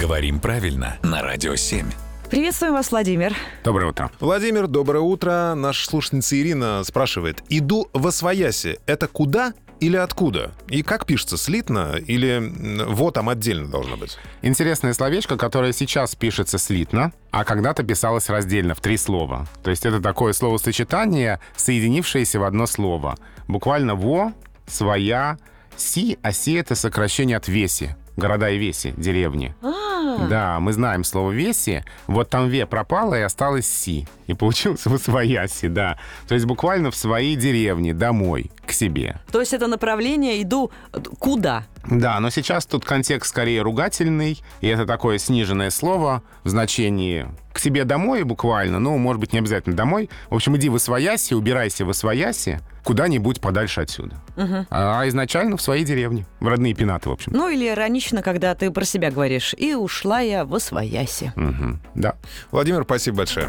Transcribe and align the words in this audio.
Говорим 0.00 0.40
правильно 0.40 0.98
на 1.02 1.22
Радио 1.22 1.54
7. 1.54 1.86
Приветствуем 2.28 2.72
вас, 2.72 2.90
Владимир. 2.90 3.34
Доброе 3.62 3.90
утро. 3.90 4.10
Владимир, 4.18 4.66
доброе 4.66 5.00
утро. 5.00 5.54
Наша 5.54 5.86
слушательница 5.86 6.40
Ирина 6.40 6.82
спрашивает. 6.84 7.42
Иду 7.48 7.88
во 7.92 8.10
свояси. 8.10 8.80
Это 8.86 9.06
куда 9.06 9.54
или 9.78 9.96
откуда? 9.96 10.52
И 10.68 10.82
как 10.82 11.06
пишется, 11.06 11.36
слитно 11.36 11.94
или 11.94 12.84
вот 12.86 13.14
там 13.14 13.28
отдельно 13.28 13.68
должно 13.68 13.96
быть? 13.96 14.18
Интересное 14.42 14.94
словечко, 14.94 15.36
которое 15.36 15.72
сейчас 15.72 16.16
пишется 16.16 16.58
слитно, 16.58 17.12
а 17.30 17.44
когда-то 17.44 17.84
писалось 17.84 18.28
раздельно 18.28 18.74
в 18.74 18.80
три 18.80 18.96
слова. 18.96 19.46
То 19.62 19.70
есть 19.70 19.86
это 19.86 20.00
такое 20.00 20.32
словосочетание, 20.32 21.38
соединившееся 21.56 22.40
в 22.40 22.44
одно 22.44 22.66
слово. 22.66 23.16
Буквально 23.46 23.94
«во», 23.94 24.32
«своя», 24.66 25.38
«си», 25.76 26.18
а 26.22 26.32
«си»— 26.32 26.54
это 26.54 26.74
сокращение 26.74 27.36
от 27.36 27.46
«веси». 27.46 27.94
Города 28.16 28.48
и 28.48 28.58
веси, 28.58 28.94
деревни. 28.96 29.54
Да, 30.28 30.60
мы 30.60 30.72
знаем 30.72 31.04
слово 31.04 31.32
«веси». 31.32 31.84
Вот 32.06 32.30
там 32.30 32.48
«ве» 32.48 32.66
пропало, 32.66 33.14
и 33.14 33.22
осталось 33.22 33.66
«си». 33.66 34.06
И 34.26 34.34
получилось 34.34 34.86
«восвояси», 34.86 35.68
да. 35.68 35.98
То 36.28 36.34
есть 36.34 36.46
буквально 36.46 36.90
в 36.90 36.96
своей 36.96 37.36
деревне, 37.36 37.92
домой, 37.94 38.50
к 38.66 38.72
себе. 38.72 39.20
То 39.30 39.40
есть 39.40 39.52
это 39.52 39.66
направление 39.66 40.40
иду 40.42 40.70
куда? 41.18 41.64
Да, 41.86 42.18
но 42.20 42.30
сейчас 42.30 42.64
тут 42.66 42.84
контекст 42.84 43.30
скорее 43.30 43.62
ругательный, 43.62 44.42
и 44.60 44.68
это 44.68 44.86
такое 44.86 45.18
сниженное 45.18 45.70
слово 45.70 46.22
в 46.42 46.48
значении 46.48 47.26
к 47.52 47.58
себе 47.58 47.84
домой 47.84 48.24
буквально, 48.24 48.80
ну, 48.80 48.96
может 48.98 49.20
быть, 49.20 49.32
не 49.32 49.38
обязательно 49.38 49.76
домой. 49.76 50.10
В 50.28 50.34
общем, 50.34 50.56
иди 50.56 50.68
в 50.68 50.74
освояси, 50.74 51.34
убирайся 51.34 51.84
в 51.84 51.90
освояси, 51.90 52.60
куда-нибудь 52.84 53.40
подальше 53.40 53.80
отсюда. 53.80 54.16
А 54.70 55.08
изначально 55.08 55.56
в 55.56 55.62
своей 55.62 55.84
деревне, 55.84 56.26
в 56.40 56.46
родные 56.46 56.74
пенаты, 56.74 57.08
в 57.08 57.12
общем. 57.12 57.32
Ну 57.34 57.48
или 57.48 57.68
иронично, 57.68 58.22
когда 58.22 58.54
ты 58.54 58.70
про 58.70 58.84
себя 58.84 59.10
говоришь. 59.10 59.54
И 59.56 59.74
ушла 59.74 60.20
я 60.20 60.44
в 60.44 60.54
освояси. 60.54 61.32
Мгм, 61.34 61.80
Да. 61.94 62.14
Владимир, 62.50 62.84
спасибо 62.84 63.18
большое. 63.18 63.48